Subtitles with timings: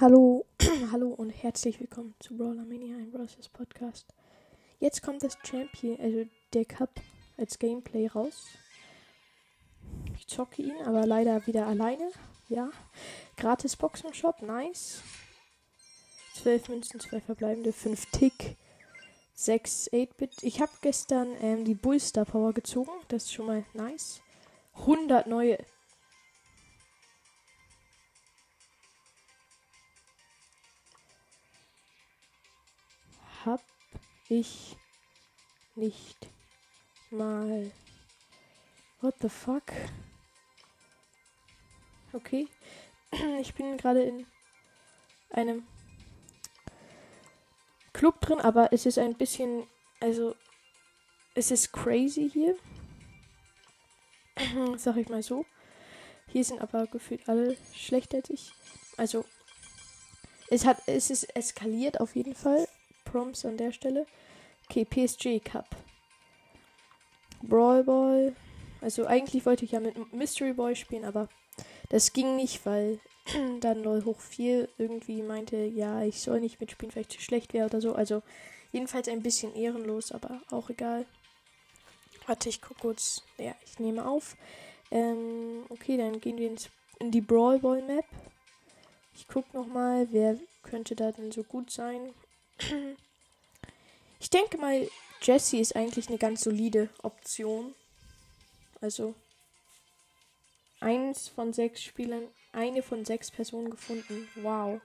[0.00, 0.46] Hallo,
[0.92, 4.06] hallo und herzlich willkommen zu Brawler Mania, ein Brawlers Podcast.
[4.78, 6.24] Jetzt kommt das Champion, also
[6.54, 6.88] der Cup
[7.36, 8.46] als Gameplay raus.
[10.16, 12.10] Ich zocke ihn, aber leider wieder alleine.
[12.48, 12.70] Ja,
[13.36, 15.02] gratis Boxenshop, nice.
[16.36, 18.56] 12 Münzen, 2 verbleibende, 5 Tick,
[19.34, 20.42] 6 8-Bit.
[20.44, 24.22] Ich habe gestern ähm, die Bullstar Power gezogen, das ist schon mal nice.
[24.76, 25.58] 100 neue
[33.44, 33.62] hab
[34.28, 34.76] ich
[35.74, 36.28] nicht
[37.10, 37.70] mal.
[39.00, 39.64] What the fuck?
[42.12, 42.48] Okay.
[43.40, 44.24] Ich bin gerade in
[45.30, 45.66] einem
[47.92, 49.66] Club drin, aber es ist ein bisschen,
[49.98, 50.36] also
[51.34, 52.56] es ist crazy hier.
[54.78, 55.44] Sag ich mal so.
[56.28, 58.52] Hier sind aber gefühlt alle schlechter als ich.
[58.96, 59.24] Also
[60.48, 62.68] es hat, es ist eskaliert auf jeden Fall.
[63.10, 64.06] Proms an der Stelle.
[64.68, 65.66] Okay, PSG Cup.
[67.42, 68.36] Brawl Ball.
[68.80, 71.28] Also eigentlich wollte ich ja mit Mystery Boy spielen, aber
[71.88, 73.00] das ging nicht, weil
[73.60, 77.52] dann LOL hoch 4 irgendwie meinte, ja, ich soll nicht mitspielen, weil ich zu schlecht
[77.52, 77.94] wäre oder so.
[77.94, 78.22] Also
[78.72, 81.04] jedenfalls ein bisschen ehrenlos, aber auch egal.
[82.26, 83.22] Warte, ich gucke kurz.
[83.38, 84.36] Ja, ich nehme auf.
[84.90, 88.04] Ähm, okay, dann gehen wir ins, in die Brawl Ball Map.
[89.14, 92.14] Ich gucke nochmal, wer könnte da denn so gut sein.
[94.20, 94.88] Ich denke mal,
[95.22, 97.74] Jesse ist eigentlich eine ganz solide Option.
[98.80, 99.14] Also
[100.80, 104.28] eins von sechs Spielern, eine von sechs Personen gefunden.
[104.36, 104.80] Wow.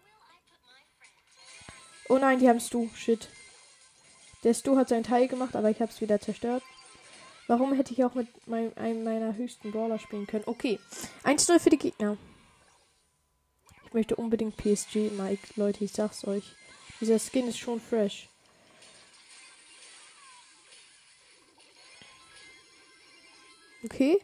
[2.09, 2.89] Oh nein, die haben Stu.
[2.95, 3.29] Shit.
[4.43, 6.63] Der Stu hat seinen Teil gemacht, aber ich habe es wieder zerstört.
[7.47, 10.43] Warum hätte ich auch mit mein, einem meiner höchsten Brawler spielen können?
[10.45, 10.79] Okay.
[11.23, 12.17] 1-0 für die Gegner.
[13.85, 15.47] Ich möchte unbedingt PSG, Mike.
[15.55, 16.55] Leute, ich sag's euch.
[17.01, 18.29] Dieser Skin ist schon fresh.
[23.83, 24.17] Okay.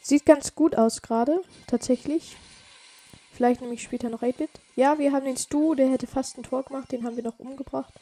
[0.00, 2.36] Sieht ganz gut aus gerade, tatsächlich.
[3.32, 4.50] Vielleicht nehme ich später noch 8-Bit.
[4.76, 7.38] Ja, wir haben den Stu, der hätte fast ein Tor gemacht, den haben wir noch
[7.38, 7.92] umgebracht.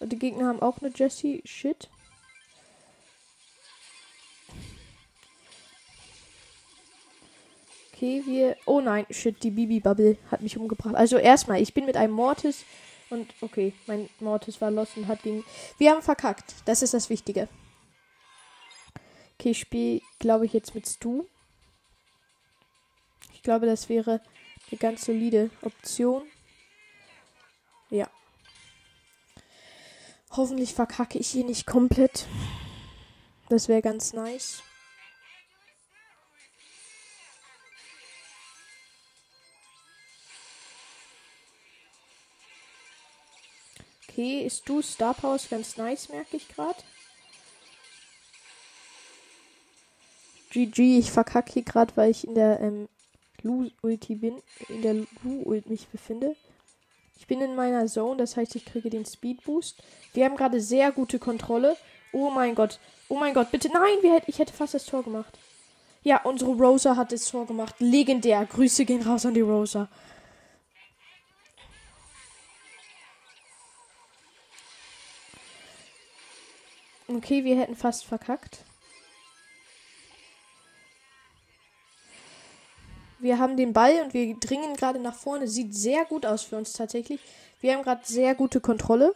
[0.00, 1.42] Und die Gegner haben auch eine Jessie.
[1.44, 1.88] Shit.
[8.02, 8.56] Okay, wir.
[8.66, 10.96] Oh nein, shit, die Bibi-Bubble hat mich umgebracht.
[10.96, 12.64] Also erstmal, ich bin mit einem Mortis
[13.10, 15.44] und okay, mein Mortis war los und hat gegen.
[15.78, 16.52] Wir haben verkackt.
[16.64, 17.48] Das ist das Wichtige.
[19.38, 21.26] Okay, ich spiele, glaube ich, jetzt mit Stu.
[23.34, 24.20] Ich glaube, das wäre
[24.72, 26.24] eine ganz solide Option.
[27.88, 28.10] Ja.
[30.32, 32.26] Hoffentlich verkacke ich hier nicht komplett.
[33.48, 34.60] Das wäre ganz nice.
[44.12, 46.76] Okay, ist du Star Power ganz nice, merke ich gerade.
[50.50, 52.88] GG, ich verkacke hier gerade, weil ich in der ähm,
[53.42, 56.36] Lu-Ulti bin, in der Lu-Ult mich befinde.
[57.18, 59.82] Ich bin in meiner Zone, das heißt, ich kriege den Speed Boost.
[60.12, 61.74] Wir haben gerade sehr gute Kontrolle.
[62.12, 62.80] Oh mein Gott.
[63.08, 63.68] Oh mein Gott, bitte.
[63.72, 65.38] Nein, wir, ich hätte fast das Tor gemacht.
[66.02, 67.76] Ja, unsere Rosa hat das Tor gemacht.
[67.78, 68.44] Legendär.
[68.44, 69.88] Grüße gehen raus an die Rosa.
[77.14, 78.64] Okay, wir hätten fast verkackt.
[83.18, 85.46] Wir haben den Ball und wir dringen gerade nach vorne.
[85.46, 87.20] Sieht sehr gut aus für uns tatsächlich.
[87.60, 89.14] Wir haben gerade sehr gute Kontrolle.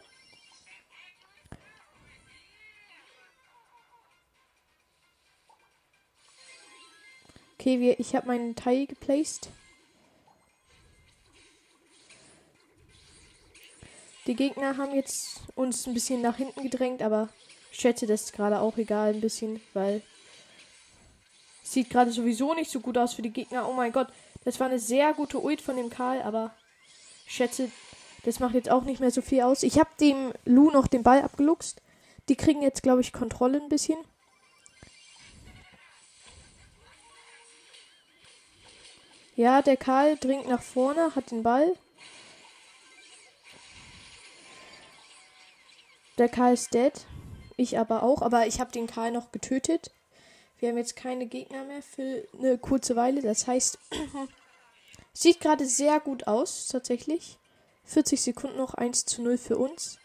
[7.58, 9.48] Okay, wir, ich habe meinen Teil geplaced.
[14.26, 17.28] Die Gegner haben jetzt uns ein bisschen nach hinten gedrängt, aber
[17.76, 20.02] ich schätze, das ist gerade auch egal ein bisschen, weil
[21.66, 23.68] Sieht gerade sowieso nicht so gut aus für die Gegner.
[23.68, 24.06] Oh mein Gott,
[24.44, 26.54] das war eine sehr gute Ult von dem Karl, aber
[27.26, 27.72] ich schätze,
[28.24, 29.64] das macht jetzt auch nicht mehr so viel aus.
[29.64, 31.82] Ich habe dem Lu noch den Ball abgeluchst.
[32.28, 33.98] Die kriegen jetzt, glaube ich, Kontrolle ein bisschen.
[39.34, 41.74] Ja, der Karl dringt nach vorne, hat den Ball.
[46.16, 46.92] Der Karl ist dead.
[47.56, 49.90] Ich aber auch, aber ich habe den Karl noch getötet.
[50.58, 53.22] Wir haben jetzt keine Gegner mehr für eine kurze Weile.
[53.22, 53.78] Das heißt,
[55.12, 57.38] sieht gerade sehr gut aus, tatsächlich.
[57.84, 59.98] 40 Sekunden noch 1 zu 0 für uns.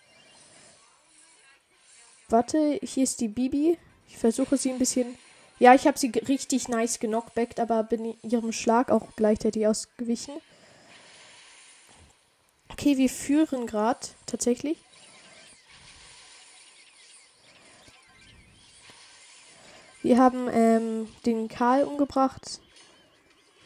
[2.30, 3.78] Warte, hier ist die Bibi.
[4.08, 5.18] Ich versuche sie ein bisschen.
[5.60, 10.36] Ja, ich habe sie richtig nice genockbackt, aber bin ihrem Schlag auch gleichzeitig ausgewichen.
[12.70, 14.78] Okay, wir führen gerade tatsächlich.
[20.04, 22.60] Wir haben ähm, den Karl umgebracht.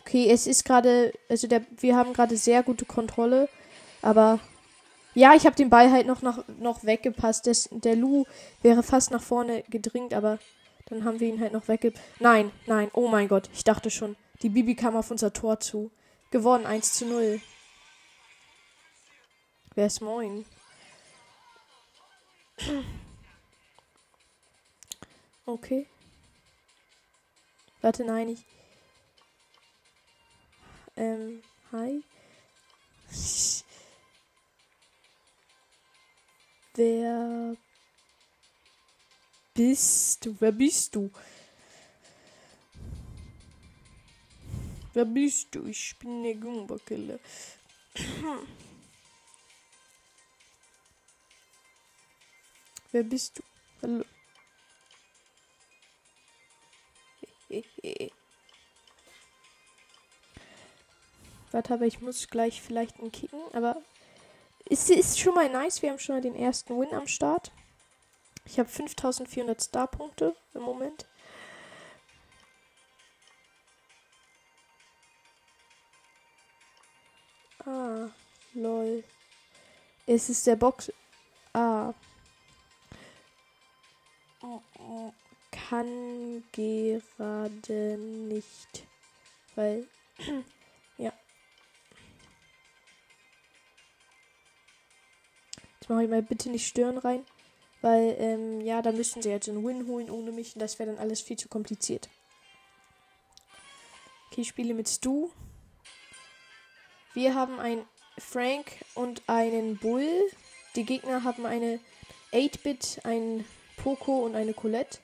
[0.02, 3.50] Okay, es ist gerade, also der, wir haben gerade sehr gute Kontrolle,
[4.02, 4.40] aber
[5.16, 7.46] ja, ich habe den Ball halt noch, noch, noch weggepasst.
[7.46, 8.26] Des, der Lu
[8.62, 10.38] wäre fast nach vorne gedringt, aber
[10.88, 12.04] dann haben wir ihn halt noch weggepasst.
[12.20, 14.16] Nein, nein, oh mein Gott, ich dachte schon.
[14.42, 15.90] Die Bibi kam auf unser Tor zu.
[16.32, 17.40] Gewonnen, 1 zu 0.
[19.74, 20.46] Wer ist moin?
[25.48, 25.86] Okay.
[27.86, 28.44] Warte, nein, ich.
[30.98, 32.04] Ähm, hi.
[36.74, 37.56] Wer
[39.54, 40.36] bist du?
[40.40, 41.12] Wer bist du?
[44.96, 45.68] Wer bist du?
[45.68, 47.20] Ich bin der Gumbakille.
[52.92, 53.44] Wer bist du?
[53.84, 54.04] Hallo.
[61.52, 63.40] Warte, aber ich muss gleich vielleicht einen kicken.
[63.54, 63.82] Aber
[64.70, 65.82] es ist schon mal nice.
[65.82, 67.52] Wir haben schon mal den ersten Win am Start.
[68.46, 71.08] Ich habe 5400 Star-Punkte im Moment.
[77.66, 78.10] Ah,
[78.54, 79.04] lol.
[80.06, 80.92] Es ist der Box.
[81.54, 81.94] Ah.
[85.70, 88.86] Kann gerade nicht.
[89.56, 89.88] Weil.
[90.98, 91.14] ja.
[95.80, 97.26] Jetzt mache ich mal bitte nicht stören rein.
[97.82, 100.90] Weil, ähm, ja, da müssten sie jetzt einen Win holen ohne mich und das wäre
[100.90, 102.10] dann alles viel zu kompliziert.
[104.28, 105.30] Okay, ich spiele mit Stu.
[107.14, 107.86] Wir haben einen
[108.18, 108.66] Frank
[108.96, 110.10] und einen Bull.
[110.76, 111.80] Die Gegner haben eine
[112.34, 113.46] 8-Bit, einen
[113.78, 115.00] Poco und eine Colette.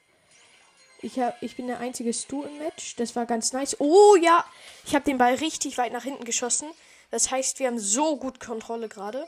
[1.03, 2.95] Ich, hab, ich bin der einzige Stu im Match.
[2.95, 3.75] Das war ganz nice.
[3.80, 4.45] Oh ja,
[4.86, 6.69] ich habe den Ball richtig weit nach hinten geschossen.
[7.09, 9.27] Das heißt, wir haben so gut Kontrolle gerade.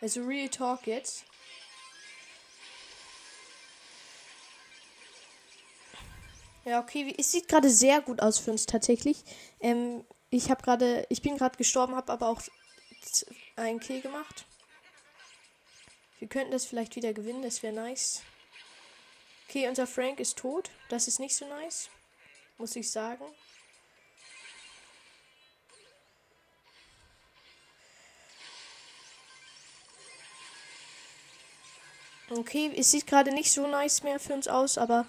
[0.00, 1.24] Also Real Talk jetzt.
[6.64, 9.22] Ja, okay, es sieht gerade sehr gut aus für uns tatsächlich.
[9.60, 12.40] Ähm, ich habe gerade, ich bin gerade gestorben, habe aber auch
[13.56, 14.46] einen Kill gemacht.
[16.18, 18.22] Wir könnten das vielleicht wieder gewinnen, das wäre nice.
[19.48, 20.70] Okay, unser Frank ist tot.
[20.88, 21.88] Das ist nicht so nice,
[22.58, 23.24] muss ich sagen.
[32.30, 35.06] Okay, es sieht gerade nicht so nice mehr für uns aus, aber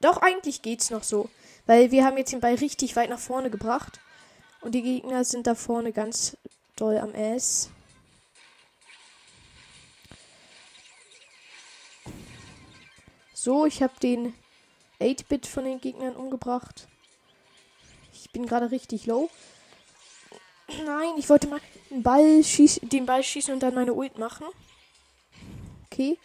[0.00, 1.30] doch, eigentlich geht's noch so.
[1.66, 4.00] Weil wir haben jetzt den Ball richtig weit nach vorne gebracht.
[4.60, 6.36] Und die Gegner sind da vorne ganz
[6.76, 7.70] doll am Ass.
[13.44, 14.34] So, ich habe den
[15.00, 16.86] 8-Bit von den Gegnern umgebracht.
[18.12, 19.30] Ich bin gerade richtig low.
[20.86, 21.58] Nein, ich wollte mal
[21.90, 24.46] den Ball, schieß den Ball schießen und dann meine Ult machen.
[25.86, 26.18] Okay.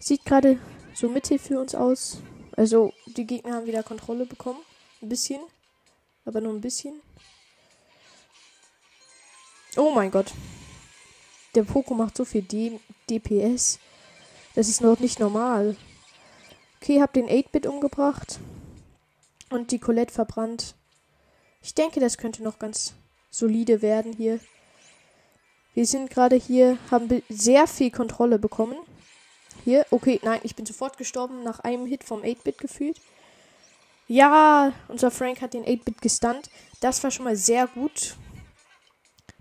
[0.00, 0.58] Sieht gerade
[0.92, 2.18] so mittel für uns aus.
[2.56, 4.58] Also, die Gegner haben wieder Kontrolle bekommen.
[5.02, 5.40] Ein bisschen.
[6.24, 7.00] Aber nur ein bisschen.
[9.76, 10.32] Oh mein Gott.
[11.54, 13.78] Der Poco macht so viel D DPS.
[14.56, 15.76] Das ist noch nicht normal.
[16.82, 18.40] Okay, hab den 8-Bit umgebracht.
[19.50, 20.74] Und die Colette verbrannt.
[21.60, 22.94] Ich denke, das könnte noch ganz
[23.30, 24.40] solide werden hier.
[25.74, 28.76] Wir sind gerade hier, haben sehr viel Kontrolle bekommen.
[29.64, 33.00] Hier, okay, nein, ich bin sofort gestorben nach einem Hit vom 8-Bit gefühlt.
[34.08, 36.48] Ja, unser Frank hat den 8-Bit gestunt.
[36.80, 38.16] Das war schon mal sehr gut.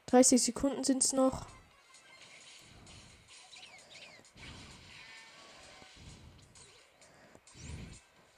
[0.08, 1.48] 30 Sekunden sind es noch.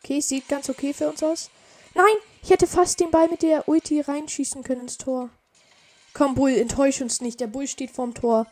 [0.04, 1.50] Okay, sieht ganz okay für uns aus.
[1.94, 5.30] Nein, ich hätte fast den Ball mit der Ulti reinschießen können ins Tor.
[6.14, 7.40] Komm, Bull, enttäusch uns nicht.
[7.40, 8.48] Der Bull steht vorm Tor.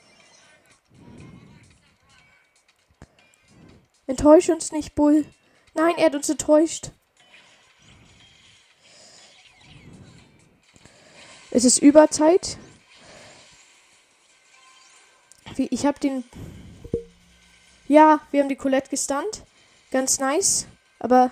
[4.07, 5.25] Enttäusch uns nicht, Bull.
[5.73, 6.91] Nein, er hat uns enttäuscht.
[11.51, 12.57] Es ist Überzeit.
[15.57, 16.23] Ich habe den.
[17.87, 19.43] Ja, wir haben die Colette gestunt.
[19.91, 20.67] Ganz nice.
[20.99, 21.31] Aber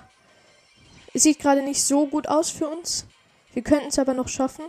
[1.13, 3.05] es sieht gerade nicht so gut aus für uns.
[3.53, 4.65] Wir könnten es aber noch schaffen.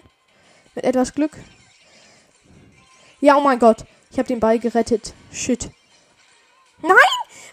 [0.75, 1.37] Mit etwas Glück.
[3.21, 3.85] Ja, oh mein Gott.
[4.11, 5.13] Ich habe den Ball gerettet.
[5.33, 5.71] Shit.
[6.81, 6.97] Nein!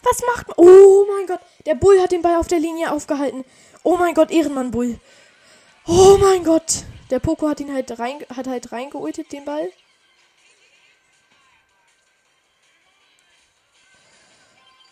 [0.03, 0.55] Was macht man?
[0.57, 1.39] Oh mein Gott.
[1.65, 3.43] Der Bull hat den Ball auf der Linie aufgehalten.
[3.83, 4.99] Oh mein Gott, Ehrenmann Bull.
[5.87, 6.83] Oh mein Gott.
[7.09, 9.69] Der Poco hat ihn halt rein, hat halt reingeultet, den Ball.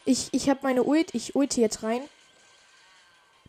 [0.06, 2.02] Ich, ich habe meine Ult, ich ulte jetzt rein.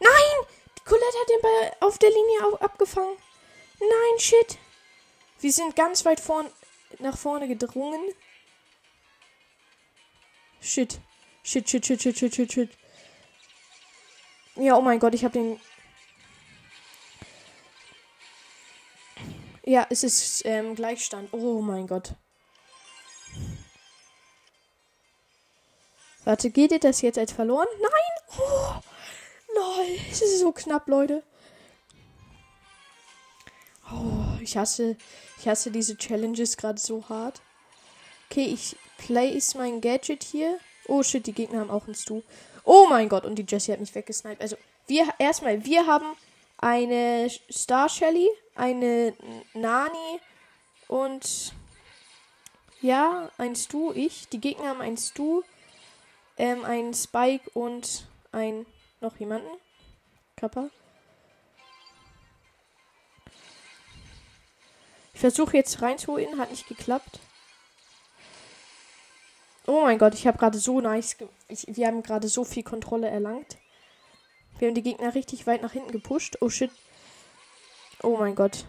[0.04, 0.46] Nein!
[0.84, 3.16] Colette hat den Ball auf der Linie abgefangen.
[3.80, 4.58] Nein, shit.
[5.40, 6.50] Wir sind ganz weit vorn,
[6.99, 8.00] nach vorne gedrungen.
[10.61, 11.00] Shit.
[11.42, 12.70] Shit, shit, shit, shit, shit, shit, shit.
[14.56, 15.61] Ja, oh mein Gott, ich habe den.
[19.64, 21.32] Ja, es ist ähm, Gleichstand.
[21.32, 22.14] Oh mein Gott.
[26.25, 27.68] Warte, geht ihr das jetzt als verloren?
[27.80, 28.38] Nein!
[28.38, 28.75] Oh,
[29.54, 31.23] lol, es ist so knapp, Leute.
[33.92, 34.96] Oh, ich hasse,
[35.38, 37.40] ich hasse diese Challenges gerade so hart.
[38.30, 40.58] Okay, ich place mein Gadget hier.
[40.87, 42.23] Oh shit, die Gegner haben auch ein Stu.
[42.64, 44.40] Oh mein Gott, und die Jessie hat mich weggesniped.
[44.40, 44.56] Also,
[44.87, 46.16] wir, erstmal, wir haben
[46.58, 49.14] eine Star Shelly, eine
[49.52, 50.20] Nani
[50.88, 51.54] und
[52.80, 54.28] ja, ein Stu, ich.
[54.28, 55.42] Die Gegner haben ein Stu,
[56.37, 58.66] ähm, ein Spike und ein
[59.04, 59.49] noch jemanden.
[60.37, 60.68] Kappa.
[65.12, 67.20] Ich versuche jetzt reinzuholen, hat nicht geklappt.
[69.66, 71.16] Oh mein Gott, ich habe gerade so nice.
[71.49, 73.56] Ich, wir haben gerade so viel Kontrolle erlangt.
[74.58, 76.37] Wir haben die Gegner richtig weit nach hinten gepusht.
[76.40, 76.70] Oh shit.
[78.02, 78.66] Oh mein Gott.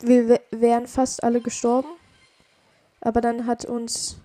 [0.00, 1.88] Wir wären fast alle gestorben.
[3.00, 4.18] Aber dann hat uns.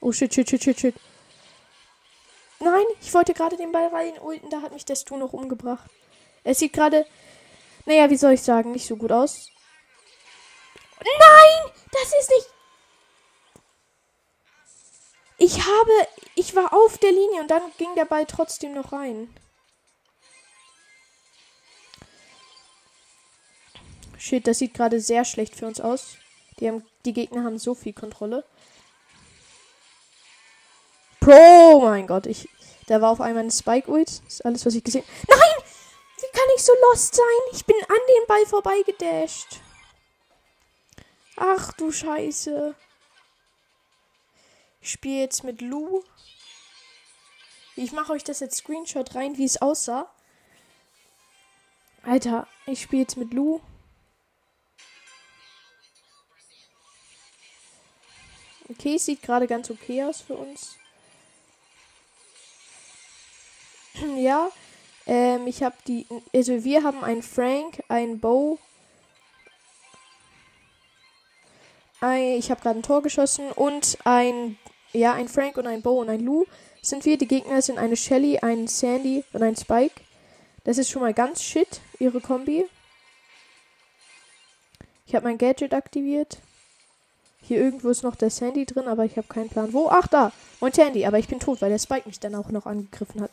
[0.00, 0.94] Oh shit, shit, shit, shit, shit.
[2.60, 5.88] Nein, ich wollte gerade den Ball rein ulten, da hat mich der Stu noch umgebracht.
[6.44, 7.06] Es sieht gerade,
[7.86, 9.50] naja, wie soll ich sagen, nicht so gut aus.
[11.00, 12.46] Nein, das ist nicht.
[15.40, 19.32] Ich habe, ich war auf der Linie und dann ging der Ball trotzdem noch rein.
[24.18, 26.16] Shit, das sieht gerade sehr schlecht für uns aus.
[26.58, 28.44] Die, haben, die Gegner haben so viel Kontrolle.
[31.28, 32.48] Pro, mein Gott, ich,
[32.86, 34.08] da war auf einmal ein Spike-Ult.
[34.08, 35.64] Das ist alles, was ich gesehen Nein!
[36.16, 37.24] Wie kann ich so lost sein?
[37.52, 39.60] Ich bin an dem Ball vorbeigedasht.
[41.36, 42.74] Ach du Scheiße.
[44.80, 46.02] Ich spiele jetzt mit Lou.
[47.76, 50.10] Ich mache euch das jetzt Screenshot rein, wie es aussah.
[52.04, 53.60] Alter, ich spiele jetzt mit Lou.
[58.70, 60.78] Okay, sieht gerade ganz okay aus für uns.
[64.16, 64.50] Ja,
[65.06, 68.58] ähm, ich habe die, also wir haben einen Frank, einen Bow,
[72.00, 74.56] ein, ich habe gerade ein Tor geschossen und ein,
[74.92, 76.44] ja, ein Frank und ein Bow und ein Lou
[76.82, 77.18] sind wir.
[77.18, 80.00] Die Gegner sind eine Shelly, ein Sandy und ein Spike.
[80.64, 82.66] Das ist schon mal ganz shit, ihre Kombi.
[85.06, 86.38] Ich habe mein Gadget aktiviert.
[87.40, 89.72] Hier irgendwo ist noch der Sandy drin, aber ich habe keinen Plan.
[89.72, 89.88] Wo?
[89.88, 90.32] Ach, da.
[90.60, 93.30] Und Sandy, aber ich bin tot, weil der Spike mich dann auch noch angegriffen hat.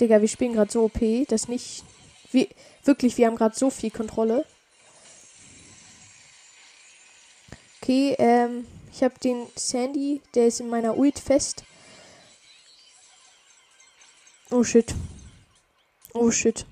[0.00, 1.84] Digga, wir spielen gerade so OP, dass nicht.
[2.32, 2.48] Wir,
[2.84, 4.44] wirklich, wir haben gerade so viel Kontrolle.
[7.80, 11.64] Okay, ähm, ich habe den Sandy, der ist in meiner Ult fest.
[14.50, 14.94] Oh shit.
[16.12, 16.66] Oh shit.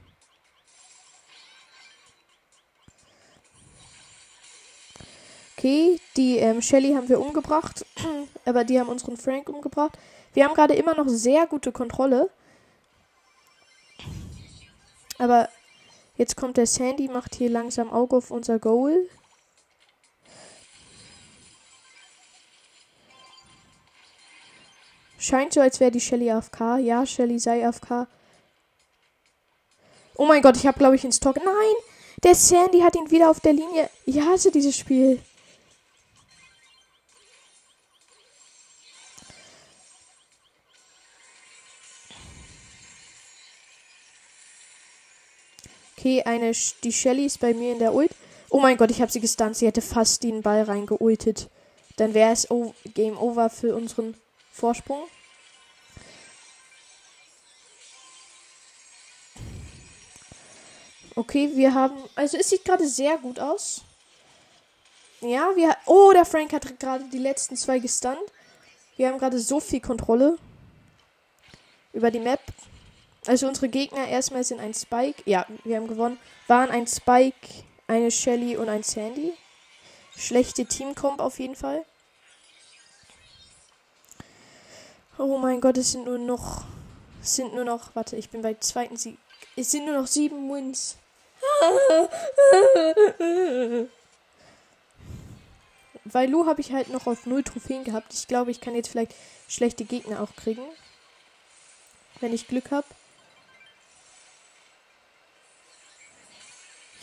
[5.57, 7.87] Okay, die ähm, Shelly haben wir umgebracht,
[8.45, 9.99] aber die haben unseren Frank umgebracht.
[10.35, 12.29] Wir haben gerade immer noch sehr gute Kontrolle.
[15.19, 15.49] Aber
[16.17, 19.09] jetzt kommt der Sandy, macht hier langsam Auge auf unser Goal.
[25.19, 26.79] Scheint so, als wäre die Shelly AFK.
[26.81, 28.07] Ja, Shelly sei AFK.
[30.17, 31.35] Oh mein Gott, ich habe, glaube ich, ins Tor.
[31.37, 31.75] Nein!
[32.23, 33.89] Der Sandy hat ihn wieder auf der Linie.
[34.07, 35.21] Ich hasse dieses Spiel.
[46.05, 48.11] Okay, eine, die Shelly ist bei mir in der Ult.
[48.51, 49.57] Oh mein Gott, ich habe sie gestunt.
[49.57, 51.49] Sie hätte fast den Ball reingeultet.
[51.97, 52.47] Dann wäre es
[52.93, 54.15] Game Over für unseren
[54.53, 55.05] Vorsprung.
[61.15, 61.97] Okay, wir haben.
[62.17, 63.81] Also es sieht gerade sehr gut aus.
[65.23, 65.75] Ja, wir.
[65.87, 68.19] Oh, der Frank hat gerade die letzten zwei gestunt.
[68.99, 70.37] Wir haben gerade so viel Kontrolle
[71.95, 72.43] über die Map.
[73.27, 75.23] Also unsere Gegner erstmal sind ein Spike.
[75.25, 76.19] Ja, wir haben gewonnen.
[76.47, 77.49] Waren ein Spike,
[77.87, 79.33] eine Shelly und ein Sandy.
[80.17, 81.85] Schlechte Teamcomp auf jeden Fall.
[85.17, 86.65] Oh mein Gott, es sind nur noch.
[87.23, 87.95] Es sind nur noch.
[87.95, 89.17] Warte, ich bin bei zweiten Sieg.
[89.57, 90.97] Es sind nur noch sieben Wins.
[96.05, 98.13] Weil Lu habe ich halt noch auf null Trophäen gehabt.
[98.13, 99.15] Ich glaube, ich kann jetzt vielleicht
[99.49, 100.65] schlechte Gegner auch kriegen.
[102.21, 102.87] Wenn ich Glück habe.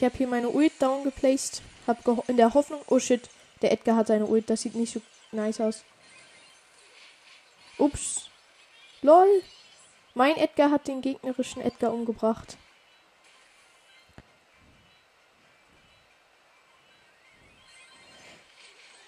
[0.01, 1.61] Ich habe hier meine Ult down geplaced.
[1.85, 2.81] Hab in der Hoffnung.
[2.87, 3.29] Oh shit.
[3.61, 4.49] Der Edgar hat seine Ult.
[4.49, 4.99] Das sieht nicht so
[5.31, 5.83] nice aus.
[7.77, 8.27] Ups.
[9.03, 9.43] Lol.
[10.15, 12.57] Mein Edgar hat den gegnerischen Edgar umgebracht.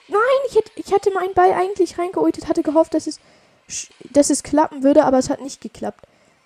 [0.08, 3.20] Nein, ich, hätte, ich hatte meinen Ball eigentlich reingeultet, hatte gehofft, dass es,
[4.12, 6.06] dass es klappen würde, aber es hat nicht geklappt.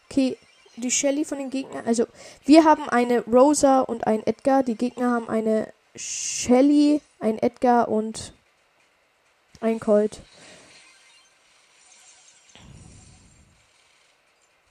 [0.10, 0.38] Okay,
[0.78, 1.86] die Shelly von den Gegnern.
[1.86, 2.06] Also,
[2.46, 4.64] wir haben eine Rosa und ein Edgar.
[4.64, 8.34] Die Gegner haben eine Shelly, ein Edgar und
[9.62, 10.22] ein Colt.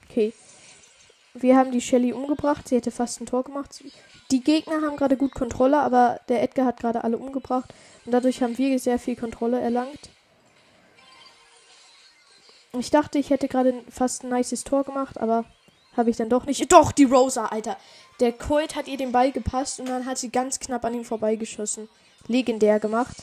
[0.08, 0.32] Okay.
[1.34, 2.68] Wir haben die Shelly umgebracht.
[2.68, 3.82] Sie hätte fast ein Tor gemacht.
[4.30, 7.74] Die Gegner haben gerade gut Kontrolle, aber der Edgar hat gerade alle umgebracht.
[8.04, 10.10] Und dadurch haben wir sehr viel Kontrolle erlangt.
[12.72, 15.44] Ich dachte, ich hätte gerade fast ein nices Tor gemacht, aber
[15.96, 16.70] habe ich dann doch nicht.
[16.72, 17.76] Doch, die Rosa, Alter.
[18.20, 21.04] Der Colt hat ihr den Ball gepasst und dann hat sie ganz knapp an ihm
[21.04, 21.88] vorbeigeschossen.
[22.28, 23.16] Legendär gemacht.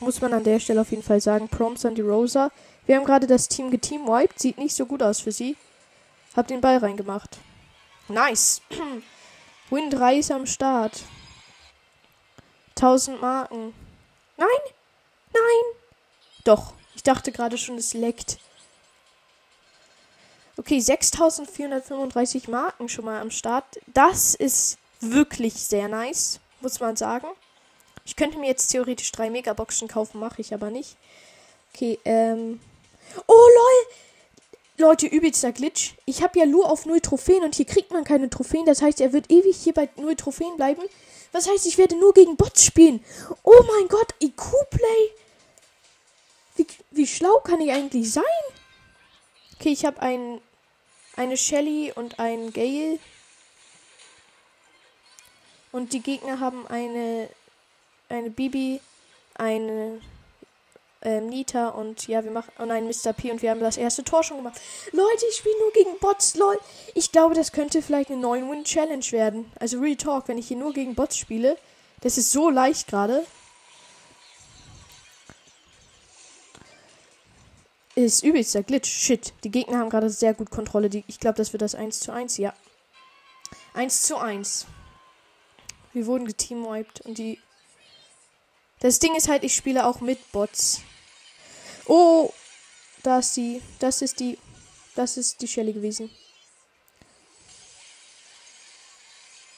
[0.00, 1.48] Muss man an der Stelle auf jeden Fall sagen.
[1.48, 2.50] Prompts an die Rosa.
[2.86, 4.38] Wir haben gerade das Team geteamwiped.
[4.38, 5.56] Sieht nicht so gut aus für sie.
[6.34, 7.38] Hab den Ball reingemacht.
[8.08, 8.60] Nice.
[9.70, 11.02] Win 3 ist am Start.
[12.76, 13.74] 1000 Marken.
[14.36, 14.48] Nein!
[15.32, 15.80] Nein!
[16.44, 16.74] Doch.
[16.94, 18.38] Ich dachte gerade schon, es leckt.
[20.66, 23.78] Okay, 6435 Marken schon mal am Start.
[23.86, 27.28] Das ist wirklich sehr nice, muss man sagen.
[28.04, 30.96] Ich könnte mir jetzt theoretisch drei Megaboxen kaufen, mache ich aber nicht.
[31.72, 32.58] Okay, ähm.
[33.28, 34.88] Oh, lol!
[34.88, 35.94] Leute, übelster Glitch.
[36.04, 38.66] Ich habe ja nur auf 0 Trophäen und hier kriegt man keine Trophäen.
[38.66, 40.82] Das heißt, er wird ewig hier bei 0 Trophäen bleiben.
[41.30, 43.04] Was heißt, ich werde nur gegen Bots spielen.
[43.44, 45.10] Oh mein Gott, IQ-Play.
[46.56, 48.24] Wie, wie schlau kann ich eigentlich sein?
[49.58, 50.40] Okay, ich habe ein,
[51.16, 52.98] eine Shelly und ein Gale.
[55.72, 57.28] Und die Gegner haben eine,
[58.08, 58.80] eine Bibi,
[59.34, 60.00] eine
[61.02, 63.12] ähm, Nita und ja, wir machen und ein Mr.
[63.12, 64.60] P und wir haben das erste Tor schon gemacht.
[64.92, 66.58] Leute, ich spiele nur gegen Bots, lol.
[66.94, 69.52] Ich glaube, das könnte vielleicht eine 9-Win-Challenge werden.
[69.60, 71.56] Also Real Talk, wenn ich hier nur gegen Bots spiele.
[72.00, 73.24] Das ist so leicht gerade.
[77.96, 78.88] Ist übelster Glitch.
[78.88, 79.34] Shit.
[79.42, 80.88] Die Gegner haben gerade sehr gut Kontrolle.
[80.88, 82.36] Die, ich glaube, das wird das 1 zu 1.
[82.36, 82.54] Ja.
[83.74, 84.66] 1 zu 1.
[85.92, 87.40] Wir wurden geteamwiped und die
[88.80, 90.80] das Ding ist halt, ich spiele auch mit Bots.
[91.86, 92.32] Oh,
[93.02, 93.62] da ist die.
[93.78, 94.38] Das ist die.
[94.94, 96.10] Das ist die Shelly gewesen.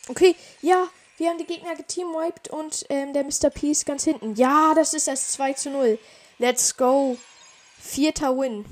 [0.08, 3.50] Okay, ja, wir haben die Gegner geteamwiped und ähm, der Mr.
[3.50, 4.34] P ist ganz hinten.
[4.36, 5.98] Ja, das ist das 2 zu 0.
[6.38, 7.18] Let's go.
[7.80, 8.64] Vierter Win.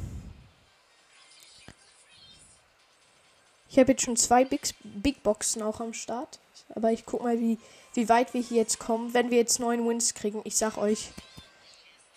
[3.69, 6.39] Ich habe jetzt schon zwei Big, Big Boxen auch am Start.
[6.75, 7.59] Aber ich guck mal, wie,
[7.95, 10.41] wie weit wir hier jetzt kommen, wenn wir jetzt neun Wins kriegen.
[10.45, 11.11] Ich sag euch.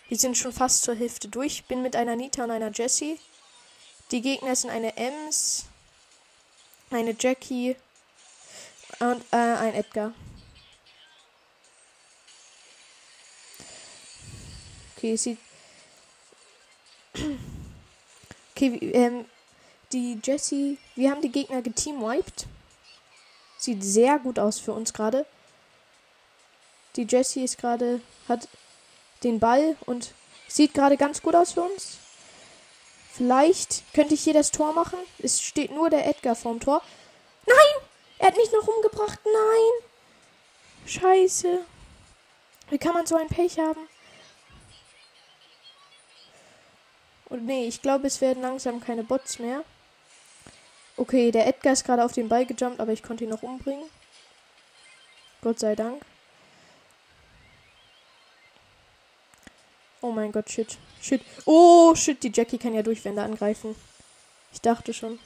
[0.07, 1.65] Wir sind schon fast zur Hälfte durch.
[1.65, 3.19] Bin mit einer Nita und einer Jessie.
[4.11, 5.65] Die Gegner sind eine Ems,
[6.89, 7.75] eine Jackie
[8.99, 10.13] und äh, ein Edgar.
[14.95, 15.37] Okay, sieht.
[18.59, 19.23] Okay, ähm,
[19.93, 20.77] die Jessie.
[20.97, 22.45] Wir haben die Gegner geteamwiped.
[23.57, 25.25] Sieht sehr gut aus für uns gerade.
[26.97, 28.49] Die Jessie ist gerade, hat
[29.23, 30.13] den Ball und
[30.49, 31.99] sieht gerade ganz gut aus für uns.
[33.13, 34.99] Vielleicht könnte ich hier das Tor machen.
[35.19, 36.81] Es steht nur der Edgar vorm Tor.
[37.45, 37.87] Nein!
[38.17, 39.19] Er hat mich noch umgebracht.
[39.23, 39.87] Nein!
[40.85, 41.59] Scheiße.
[42.71, 43.87] Wie kann man so ein Pech haben?
[47.29, 49.63] Und nee, ich glaube, es werden langsam keine Bots mehr.
[50.97, 53.85] Okay, der Edgar ist gerade auf den Ball gejumpt, aber ich konnte ihn noch umbringen.
[55.41, 56.03] Gott sei Dank.
[60.01, 60.77] Oh mein Gott, shit.
[61.01, 61.21] Shit.
[61.45, 63.75] Oh, shit, die Jackie kann ja Durchwände angreifen.
[64.51, 65.19] Ich dachte schon.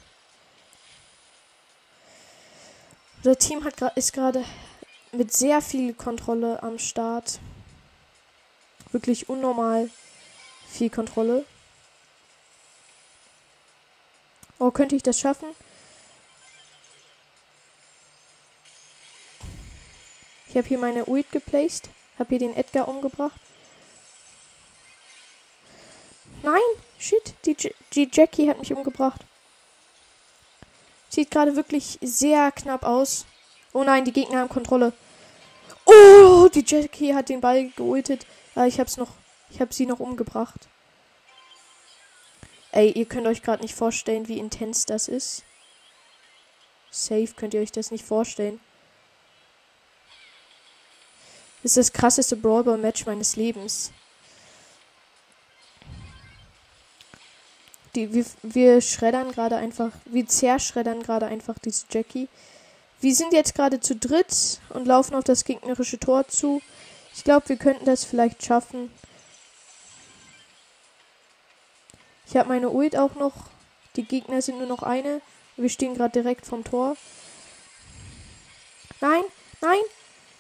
[3.18, 4.44] Unser Team hat ist gerade
[5.12, 7.40] mit sehr viel Kontrolle am Start.
[8.92, 9.90] Wirklich unnormal
[10.68, 11.46] viel Kontrolle.
[14.64, 15.50] Oh, könnte ich das schaffen?
[20.48, 21.90] Ich habe hier meine Ult geplaced.
[22.18, 23.38] Habe hier den Edgar umgebracht.
[26.44, 26.62] Nein,
[26.98, 27.58] shit, die,
[27.92, 29.20] die Jackie hat mich umgebracht.
[31.10, 33.26] Sieht gerade wirklich sehr knapp aus.
[33.74, 34.94] Oh nein, die Gegner haben Kontrolle.
[35.84, 38.26] Oh, die Jackie hat den Ball geultet.
[38.56, 39.12] Ah, ich hab's noch.
[39.50, 40.70] Ich hab sie noch umgebracht.
[42.74, 45.44] Ey, ihr könnt euch gerade nicht vorstellen, wie intens das ist.
[46.90, 48.60] Safe könnt ihr euch das nicht vorstellen.
[51.62, 53.92] Das ist das krasseste Brawl Match meines Lebens.
[57.94, 62.28] Die, wir, wir schreddern gerade einfach, wir zerschreddern gerade einfach diese Jackie.
[63.02, 66.60] Wir sind jetzt gerade zu dritt und laufen auf das gegnerische Tor zu.
[67.16, 68.92] Ich glaube, wir könnten das vielleicht schaffen.
[72.34, 73.34] Ich habe meine Ult auch noch.
[73.96, 75.22] Die Gegner sind nur noch eine.
[75.56, 76.98] Wir stehen gerade direkt vom Tor.
[79.02, 79.24] Nein,
[79.62, 79.82] nein.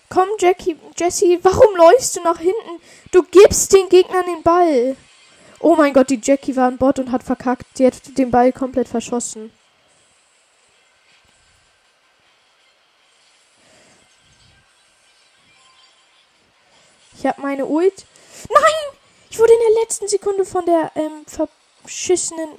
[0.09, 2.81] Komm, Jackie, Jessie, warum läufst du nach hinten?
[3.11, 4.95] Du gibst den Gegnern den Ball.
[5.59, 7.67] Oh mein Gott, die Jackie war an Bord und hat verkackt.
[7.77, 9.53] Die hat den Ball komplett verschossen.
[17.15, 18.07] Ich habe meine Ult.
[18.49, 18.97] Nein!
[19.29, 21.23] Ich wurde in der letzten Sekunde von der ähm,
[21.83, 22.49] verschissenen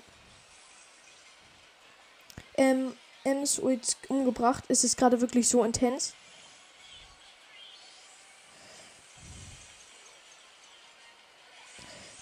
[2.57, 4.65] ähm, Ems Ult umgebracht.
[4.69, 6.15] Es ist gerade wirklich so intens.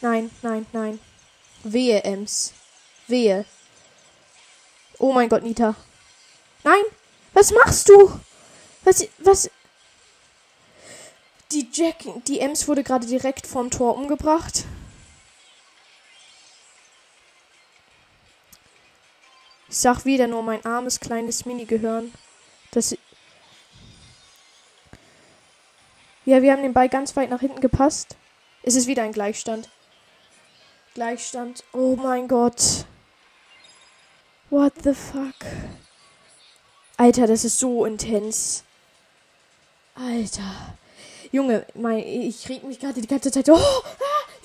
[0.01, 0.99] Nein, nein, nein.
[1.62, 2.53] Wehe, Ems.
[3.07, 3.45] Wehe.
[4.99, 5.77] Oh mein Gott, Nita.
[6.65, 6.83] Nein!
[7.33, 8.21] Was machst du?
[8.85, 9.51] Was, was?
[11.53, 14.65] Die Jack, die Ems wurde gerade direkt vom Tor umgebracht.
[19.73, 22.13] Ich sag wieder nur mein armes kleines Mini-Gehirn.
[22.73, 22.95] Das.
[26.27, 28.17] Ja, wir haben den Ball ganz weit nach hinten gepasst.
[28.63, 29.71] Es ist wieder ein Gleichstand.
[30.93, 31.65] Gleichstand.
[31.73, 32.85] Oh mein Gott.
[34.51, 35.37] What the fuck?
[36.99, 38.65] Alter, das ist so intens.
[39.95, 40.77] Alter.
[41.33, 43.49] Junge, mein, ich reg mich gerade die ganze Zeit.
[43.49, 44.45] Oh, ah,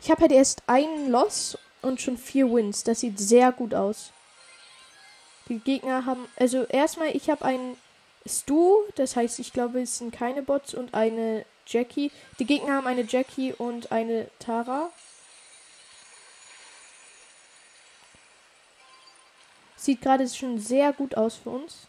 [0.00, 2.84] ich habe halt erst einen Loss und schon vier Wins.
[2.84, 4.12] Das sieht sehr gut aus.
[5.50, 6.26] Die Gegner haben.
[6.36, 7.76] Also erstmal, ich habe einen
[8.24, 8.76] Stu.
[8.94, 12.12] Das heißt, ich glaube, es sind keine Bots und eine Jackie.
[12.38, 14.90] Die Gegner haben eine Jackie und eine Tara.
[19.76, 21.88] Sieht gerade schon sehr gut aus für uns.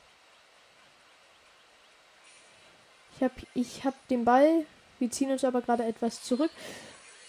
[3.16, 4.66] Ich habe ich hab den Ball.
[4.98, 6.50] Wir ziehen uns aber gerade etwas zurück.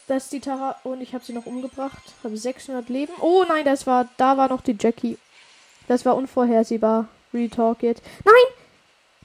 [0.06, 2.02] Das ist die Tara und ich habe sie noch umgebracht.
[2.24, 3.12] Habe 600 Leben.
[3.20, 5.18] Oh nein, das war da war noch die Jackie.
[5.88, 7.08] Das war unvorhersehbar.
[7.32, 8.02] Retalk jetzt.
[8.24, 8.34] Nein!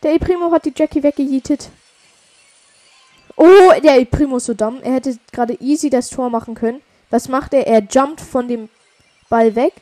[0.03, 1.69] Der El Primo hat die Jackie weggejietet.
[3.35, 4.81] Oh, der El Primo ist so dumm.
[4.81, 6.81] Er hätte gerade easy das Tor machen können.
[7.09, 7.67] Was macht er?
[7.67, 8.69] Er jumpt von dem
[9.29, 9.73] Ball weg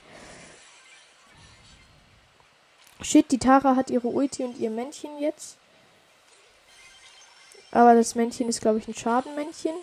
[3.06, 5.58] Shit, die Tara hat ihre Ulti und ihr Männchen jetzt.
[7.72, 9.76] Aber das Männchen ist, glaube ich, ein Schadenmännchen.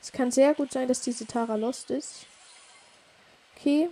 [0.00, 2.26] Es kann sehr gut sein, dass diese Tara lost ist.
[3.56, 3.90] Okay.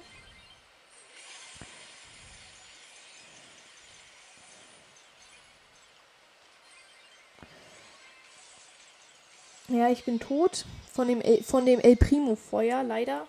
[9.75, 10.67] Ja, ich bin tot.
[10.93, 13.27] Von dem El, von dem El Primo Feuer, leider.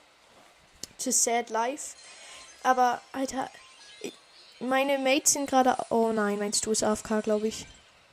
[1.03, 1.95] To sad life.
[2.61, 3.49] Aber, Alter,
[4.59, 5.75] meine Mates sind gerade.
[5.89, 7.65] Oh nein, meinst du ist AFK, glaube ich.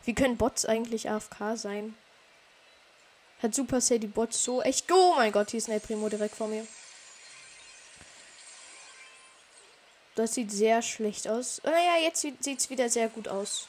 [0.04, 1.94] Wie können Bots eigentlich AFK sein?
[3.42, 4.90] Hat Supercell die Bots so echt.
[4.90, 6.66] Oh mein Gott, hier ist ein El Primo direkt vor mir.
[10.14, 11.60] Das sieht sehr schlecht aus.
[11.64, 13.68] Naja, jetzt sieht es wieder sehr gut aus.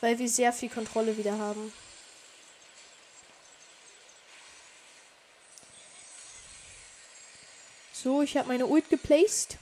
[0.00, 1.70] Weil wir sehr viel Kontrolle wieder haben.
[8.04, 9.56] So, ich habe meine Ult geplaced.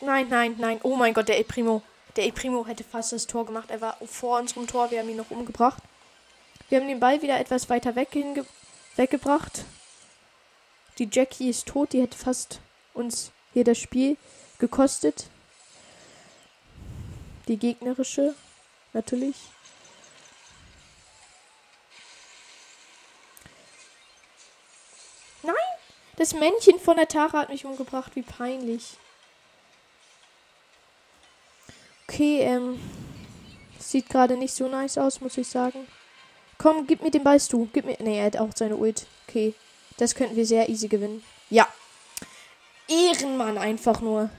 [0.00, 0.80] Nein, nein, nein.
[0.82, 1.82] Oh mein Gott, der El Primo.
[2.16, 3.70] Der El Primo hätte fast das Tor gemacht.
[3.70, 4.90] Er war vor unserem Tor.
[4.90, 5.82] Wir haben ihn noch umgebracht.
[6.70, 8.16] Wir haben den Ball wieder etwas weiter weg
[8.96, 9.66] weggebracht.
[10.96, 11.92] Die Jackie ist tot.
[11.92, 12.60] Die hätte fast
[12.94, 14.16] uns hier das Spiel
[14.58, 15.26] gekostet.
[17.46, 18.34] Die gegnerische,
[18.94, 19.36] natürlich.
[25.46, 25.54] Nein!
[26.16, 28.12] Das Männchen von der Tara hat mich umgebracht.
[28.14, 28.96] Wie peinlich.
[32.08, 32.80] Okay, ähm.
[33.78, 35.86] Sieht gerade nicht so nice aus, muss ich sagen.
[36.58, 37.68] Komm, gib mir den Ball, du.
[37.72, 37.96] Gib mir.
[38.02, 39.06] Ne, er hat auch seine Ult.
[39.28, 39.54] Okay.
[39.98, 41.22] Das könnten wir sehr easy gewinnen.
[41.50, 41.68] Ja.
[42.88, 44.30] Ehrenmann einfach nur.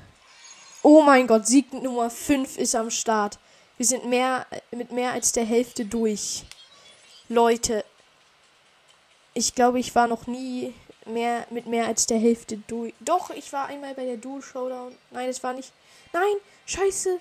[0.81, 3.39] Oh mein Gott, Sieg Nummer 5 ist am Start.
[3.77, 6.43] Wir sind mehr mit mehr als der Hälfte durch.
[7.29, 7.83] Leute,
[9.33, 10.73] ich glaube, ich war noch nie
[11.09, 12.93] mehr mit mehr als der Hälfte durch.
[12.99, 14.95] Doch, ich war einmal bei der Dual Showdown.
[15.11, 15.71] Nein, das war nicht.
[16.13, 17.19] Nein, scheiße.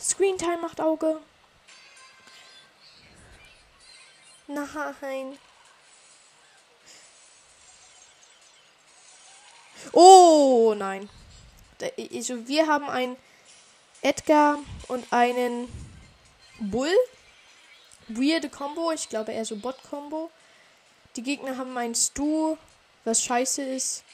[0.00, 1.20] Screentime macht Auge.
[4.46, 5.38] Nein.
[9.92, 11.08] Oh, nein.
[12.12, 13.16] Also wir haben einen
[14.02, 15.68] Edgar und einen
[16.58, 16.94] Bull.
[18.08, 18.90] Weirde Combo.
[18.92, 20.30] Ich glaube eher so Bot-Combo.
[21.16, 22.56] Die Gegner haben einen Stu,
[23.04, 24.04] was scheiße ist.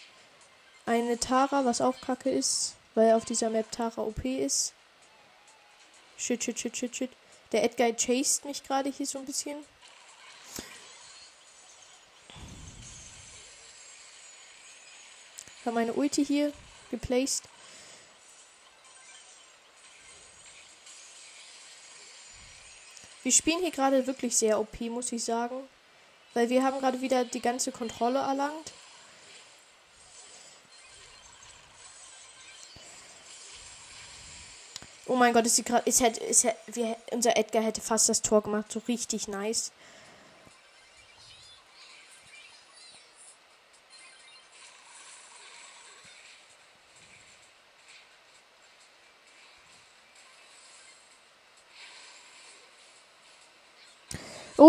[0.84, 4.72] Eine Tara, was auch kacke ist, weil auf dieser Map Tara OP ist.
[6.16, 7.10] Shit, shit, shit, shit, shit.
[7.52, 9.56] Der Edgar chased mich gerade hier so ein bisschen.
[15.60, 16.52] Ich habe meine Ulti hier
[16.90, 17.42] geplaced.
[23.24, 25.68] Wir spielen hier gerade wirklich sehr OP, muss ich sagen.
[26.36, 28.74] Weil wir haben gerade wieder die ganze Kontrolle erlangt.
[35.06, 35.90] Oh mein Gott, ist sie gerade.
[36.66, 38.70] Wir, unser Edgar hätte fast das Tor gemacht.
[38.70, 39.72] So richtig nice.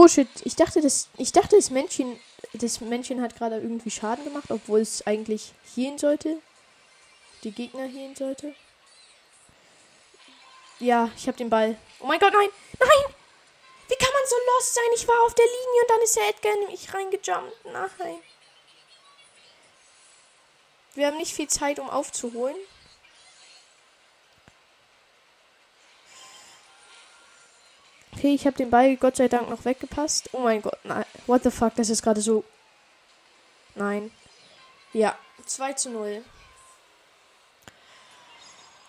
[0.08, 2.18] Oh shit, ich dachte, das, ich dachte, das Männchen,
[2.54, 6.38] das Männchen hat gerade irgendwie Schaden gemacht, obwohl es eigentlich hier sollte.
[7.44, 8.56] Die Gegner hier sollte.
[10.80, 11.76] Ja, ich habe den Ball.
[12.00, 12.48] Oh mein Gott, nein!
[12.80, 13.14] Nein!
[13.90, 14.86] Wie kann man so lost sein?
[14.96, 17.66] Ich war auf der Linie und dann ist der Edgar in mich reingejumpt.
[17.66, 18.20] Nein.
[20.96, 22.56] Wir haben nicht viel Zeit, um aufzuholen.
[28.18, 30.30] Okay, ich habe den Ball Gott sei Dank noch weggepasst.
[30.32, 31.06] Oh mein Gott, nein.
[31.28, 32.44] What the fuck, das ist gerade so.
[33.76, 34.12] Nein.
[34.92, 36.24] Ja, 2 zu 0.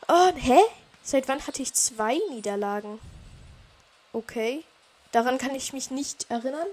[0.09, 0.59] Oh, hä?
[1.03, 2.99] Seit wann hatte ich zwei Niederlagen?
[4.15, 4.65] Okay.
[5.13, 6.67] Daran kann ich mich nicht erinnern.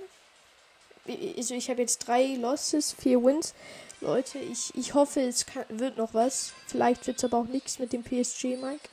[1.35, 3.53] Also ich habe jetzt drei Losses, vier Wins.
[3.99, 6.53] Leute, ich, ich hoffe, es kann, wird noch was.
[6.67, 8.87] Vielleicht wird es aber auch nichts mit dem PSG-Mike.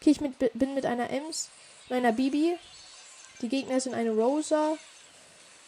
[0.00, 1.48] Okay, ich mit, bin mit einer Ems
[1.88, 2.58] und einer Bibi.
[3.40, 4.76] Die Gegner sind eine Rosa,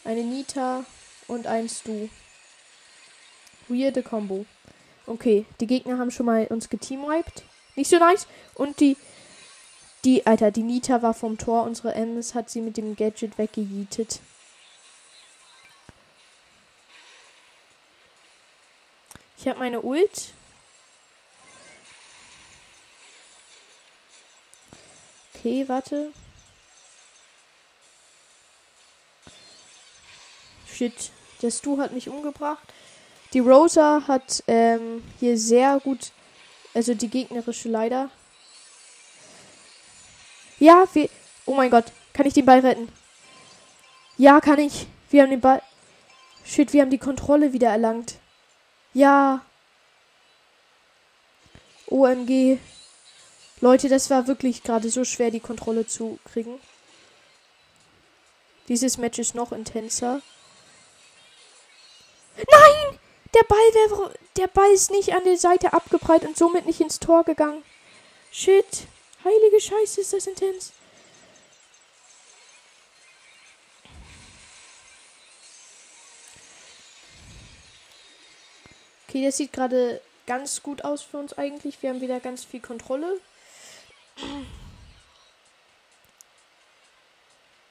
[0.03, 0.85] eine Nita
[1.27, 2.09] und ein Stu.
[3.67, 4.45] Weirde Combo.
[5.05, 7.43] Okay, die Gegner haben schon mal uns geteamwiped.
[7.75, 8.27] Nicht so nice.
[8.55, 8.97] Und die,
[10.03, 11.63] die, Alter, die Nita war vom Tor.
[11.63, 14.19] Unsere Ems hat sie mit dem Gadget weggejietet.
[19.37, 20.33] Ich habe meine Ult.
[25.35, 26.11] Okay, warte.
[30.77, 31.09] Shit,
[31.41, 32.61] der Stu hat mich umgebracht.
[33.33, 36.11] Die Rosa hat ähm, hier sehr gut,
[36.75, 38.11] also die gegnerische leider.
[40.59, 41.09] Ja, wir.
[41.47, 42.89] Oh mein Gott, kann ich den Ball retten?
[44.17, 44.85] Ja, kann ich.
[45.09, 45.63] Wir haben den Ball.
[46.45, 48.15] Shit, wir haben die Kontrolle wieder erlangt.
[48.93, 49.41] Ja.
[51.87, 52.59] OMG.
[53.61, 56.59] Leute, das war wirklich gerade so schwer, die Kontrolle zu kriegen.
[58.67, 60.21] Dieses Match ist noch intenser.
[63.37, 66.99] Der Ball, wär, der Ball ist nicht an der Seite abgeprallt und somit nicht ins
[66.99, 67.63] Tor gegangen.
[68.31, 68.87] Shit.
[69.23, 70.73] Heilige Scheiße, ist das intens.
[79.07, 81.81] Okay, das sieht gerade ganz gut aus für uns eigentlich.
[81.83, 83.19] Wir haben wieder ganz viel Kontrolle.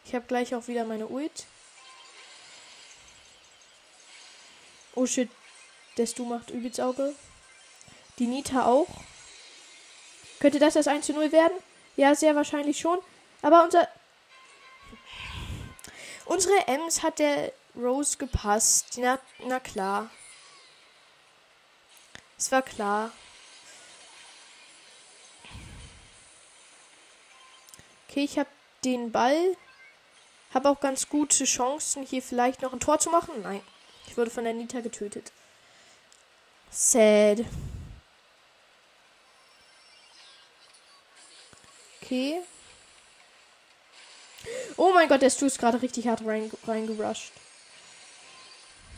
[0.04, 1.46] Ich habe gleich auch wieder meine Ult.
[4.94, 5.28] Oh shit.
[5.96, 7.14] Der Stu macht übelst Auge.
[8.18, 8.88] Die Nita auch.
[10.40, 11.56] Könnte das das 1 zu 0 werden?
[11.96, 12.98] Ja, sehr wahrscheinlich schon.
[13.42, 13.88] Aber unser.
[16.26, 18.98] Unsere Ems hat der Rose gepasst.
[18.98, 20.10] Na, na klar.
[22.36, 23.12] Es war klar.
[28.08, 28.50] Okay, ich habe
[28.84, 29.56] den Ball.
[30.52, 33.42] Habe auch ganz gute Chancen, hier vielleicht noch ein Tor zu machen.
[33.42, 33.62] Nein.
[34.06, 35.32] Ich wurde von der Nita getötet.
[36.70, 37.44] Sad.
[42.02, 42.40] Okay.
[44.76, 47.32] Oh mein Gott, der Stu ist gerade richtig hart reingerusht.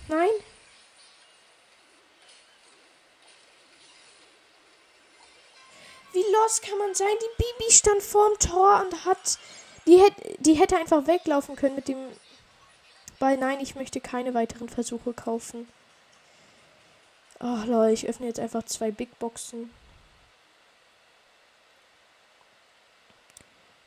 [0.08, 0.28] Nein.
[6.12, 7.06] Wie los kann man sein?
[7.20, 9.38] Die Bibi stand vorm Tor und hat
[9.86, 11.96] Die, hätt, die hätte einfach weglaufen können mit dem
[13.18, 13.38] Ball.
[13.38, 15.66] Nein, ich möchte keine weiteren Versuche kaufen.
[17.40, 19.70] Ach Leute, ich öffne jetzt einfach zwei Big Boxen.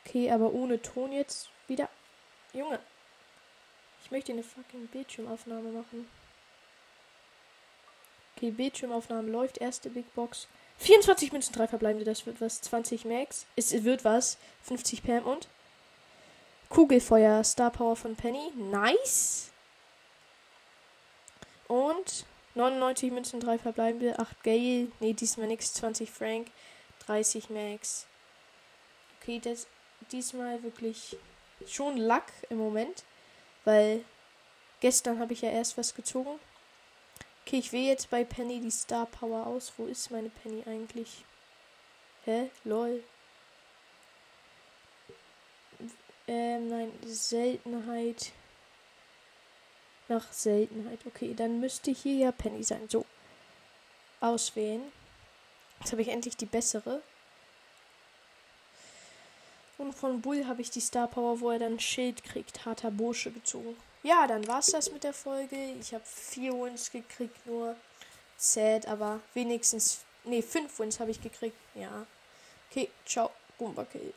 [0.05, 1.89] Okay, aber ohne Ton jetzt wieder.
[2.53, 2.79] Junge.
[4.03, 6.09] Ich möchte eine fucking Bildschirmaufnahme machen.
[8.35, 9.59] Okay, Bildschirmaufnahme läuft.
[9.59, 10.47] Erste Big Box.
[10.79, 12.05] 24 Münzen, 3 verbleibende.
[12.05, 12.61] Das wird was.
[12.61, 13.45] 20 Max.
[13.55, 14.37] Es wird was.
[14.63, 15.47] 50 Pam und.
[16.69, 17.43] Kugelfeuer.
[17.43, 18.51] Star Power von Penny.
[18.55, 19.51] Nice.
[21.67, 24.19] Und 99 Münzen, 3 verbleibende.
[24.19, 24.91] 8 Gale.
[24.99, 25.73] Nee, diesmal nix.
[25.73, 26.47] 20 Frank.
[27.05, 28.05] 30 Max.
[29.21, 29.67] Okay, das
[30.11, 31.17] diesmal wirklich
[31.67, 33.03] schon Luck im Moment.
[33.63, 34.03] Weil
[34.79, 36.39] gestern habe ich ja erst was gezogen.
[37.45, 39.73] Okay, ich wähle jetzt bei Penny die Star Power aus.
[39.77, 41.25] Wo ist meine Penny eigentlich?
[42.25, 42.49] Hä?
[42.63, 43.03] Lol.
[46.27, 48.31] Ähm, nein, Seltenheit.
[50.11, 50.99] Nach Seltenheit.
[51.05, 52.89] Okay, dann müsste hier ja Penny sein.
[52.89, 53.05] So.
[54.19, 54.81] Auswählen.
[55.79, 57.01] Jetzt habe ich endlich die bessere.
[59.77, 62.65] Und von Bull habe ich die Star Power, wo er dann Schild kriegt.
[62.65, 63.77] Harter Bursche gezogen.
[64.03, 65.55] Ja, dann war es das mit der Folge.
[65.79, 67.77] Ich habe vier Wins gekriegt, nur
[68.35, 70.01] sad, aber wenigstens.
[70.25, 71.55] Ne, fünf Wins habe ich gekriegt.
[71.73, 72.05] Ja.
[72.69, 73.31] Okay, ciao.
[73.57, 74.13] Bumbakill.